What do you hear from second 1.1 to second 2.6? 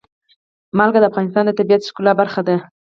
افغانستان د طبیعت د ښکلا برخه ده.